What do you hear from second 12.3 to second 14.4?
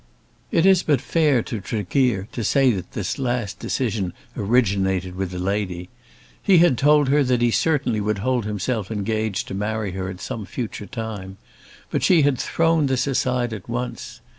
thrown this aside at once.